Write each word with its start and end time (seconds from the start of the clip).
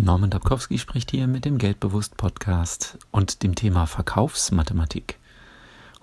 Norman 0.00 0.30
Dabkowski 0.30 0.78
spricht 0.78 1.10
hier 1.10 1.26
mit 1.26 1.44
dem 1.44 1.58
Geldbewusst 1.58 2.16
Podcast 2.16 2.98
und 3.10 3.42
dem 3.42 3.56
Thema 3.56 3.86
Verkaufsmathematik. 3.86 5.18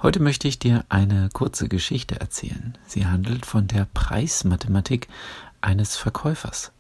Heute 0.01 0.19
möchte 0.19 0.49
ich 0.49 0.59
dir 0.59 0.83
eine 0.89 1.29
kurze 1.31 1.70
Geschichte 1.70 2.20
erzählen. 2.20 2.78
Sie 2.86 3.05
handelt 3.05 3.46
von 3.46 3.68
der 3.68 3.88
Preismathematik 3.94 5.08
eines 5.62 5.96
Verkäufers. 5.96 6.73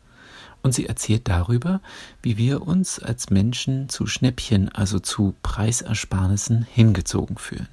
Und 0.61 0.73
sie 0.73 0.87
erzählt 0.87 1.29
darüber, 1.29 1.79
wie 2.21 2.35
wir 2.35 2.67
uns 2.67 2.99
als 2.99 3.29
Menschen 3.29 3.87
zu 3.87 4.07
Schnäppchen, 4.07 4.67
also 4.67 4.99
zu 4.99 5.35
Preisersparnissen 5.41 6.63
hingezogen 6.63 7.37
fühlen. 7.37 7.69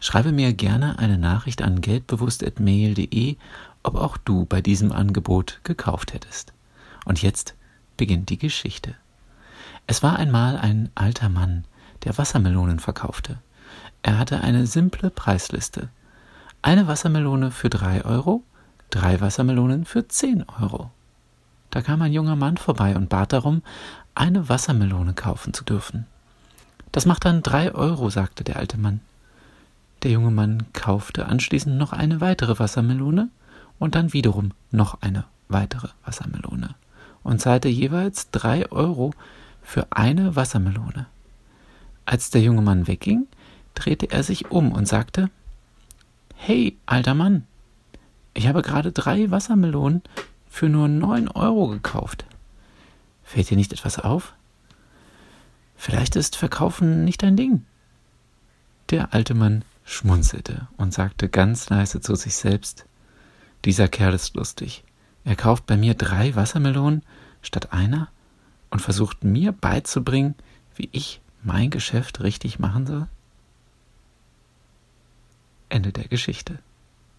Schreibe 0.00 0.32
mir 0.32 0.54
gerne 0.54 0.98
eine 0.98 1.18
Nachricht 1.18 1.60
an 1.60 1.82
geldbewusst.mail.de, 1.82 3.36
ob 3.82 3.94
auch 3.94 4.16
du 4.16 4.46
bei 4.46 4.62
diesem 4.62 4.90
Angebot 4.90 5.60
gekauft 5.64 6.14
hättest. 6.14 6.54
Und 7.04 7.20
jetzt 7.20 7.54
beginnt 7.96 8.30
die 8.30 8.38
Geschichte. 8.38 8.94
Es 9.86 10.02
war 10.02 10.16
einmal 10.16 10.56
ein 10.56 10.90
alter 10.94 11.28
Mann, 11.28 11.64
der 12.04 12.16
Wassermelonen 12.18 12.78
verkaufte. 12.78 13.38
Er 14.02 14.18
hatte 14.18 14.40
eine 14.40 14.66
simple 14.66 15.10
Preisliste. 15.10 15.88
Eine 16.62 16.86
Wassermelone 16.86 17.50
für 17.50 17.70
drei 17.70 18.04
Euro, 18.04 18.42
drei 18.90 19.20
Wassermelonen 19.20 19.84
für 19.84 20.08
zehn 20.08 20.44
Euro. 20.60 20.90
Da 21.70 21.82
kam 21.82 22.02
ein 22.02 22.12
junger 22.12 22.36
Mann 22.36 22.56
vorbei 22.56 22.96
und 22.96 23.08
bat 23.08 23.32
darum, 23.32 23.62
eine 24.14 24.48
Wassermelone 24.48 25.14
kaufen 25.14 25.52
zu 25.52 25.64
dürfen. 25.64 26.06
Das 26.92 27.06
macht 27.06 27.24
dann 27.24 27.42
drei 27.42 27.74
Euro, 27.74 28.10
sagte 28.10 28.44
der 28.44 28.56
alte 28.56 28.78
Mann. 28.78 29.00
Der 30.02 30.10
junge 30.10 30.30
Mann 30.30 30.66
kaufte 30.72 31.26
anschließend 31.26 31.76
noch 31.76 31.92
eine 31.92 32.20
weitere 32.20 32.58
Wassermelone 32.58 33.28
und 33.78 33.94
dann 33.94 34.12
wiederum 34.12 34.52
noch 34.70 35.02
eine 35.02 35.24
weitere 35.48 35.88
Wassermelone 36.04 36.74
und 37.26 37.40
zahlte 37.40 37.68
jeweils 37.68 38.30
drei 38.30 38.70
Euro 38.70 39.12
für 39.60 39.88
eine 39.90 40.36
Wassermelone. 40.36 41.06
Als 42.04 42.30
der 42.30 42.40
junge 42.40 42.62
Mann 42.62 42.86
wegging, 42.86 43.26
drehte 43.74 44.06
er 44.12 44.22
sich 44.22 44.52
um 44.52 44.70
und 44.70 44.86
sagte 44.86 45.28
Hey, 46.36 46.78
alter 46.86 47.14
Mann, 47.14 47.44
ich 48.32 48.46
habe 48.46 48.62
gerade 48.62 48.92
drei 48.92 49.28
Wassermelonen 49.30 50.02
für 50.48 50.68
nur 50.68 50.86
neun 50.86 51.26
Euro 51.26 51.66
gekauft. 51.66 52.26
Fällt 53.24 53.50
dir 53.50 53.56
nicht 53.56 53.72
etwas 53.72 53.98
auf? 53.98 54.34
Vielleicht 55.74 56.14
ist 56.14 56.36
Verkaufen 56.36 57.04
nicht 57.04 57.24
dein 57.24 57.36
Ding. 57.36 57.64
Der 58.90 59.12
alte 59.12 59.34
Mann 59.34 59.64
schmunzelte 59.84 60.68
und 60.76 60.94
sagte 60.94 61.28
ganz 61.28 61.68
leise 61.70 62.00
zu 62.00 62.14
sich 62.14 62.36
selbst 62.36 62.86
Dieser 63.64 63.88
Kerl 63.88 64.14
ist 64.14 64.36
lustig. 64.36 64.84
Er 65.24 65.34
kauft 65.34 65.66
bei 65.66 65.76
mir 65.76 65.94
drei 65.94 66.36
Wassermelonen 66.36 67.02
statt 67.42 67.72
einer 67.72 68.08
und 68.70 68.80
versucht 68.80 69.24
mir 69.24 69.52
beizubringen, 69.52 70.34
wie 70.74 70.88
ich 70.92 71.20
mein 71.42 71.70
Geschäft 71.70 72.20
richtig 72.22 72.58
machen 72.58 72.86
soll? 72.86 73.08
Ende 75.68 75.92
der 75.92 76.08
Geschichte. 76.08 76.58